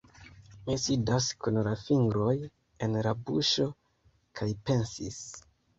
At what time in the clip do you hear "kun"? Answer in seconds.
1.45-1.61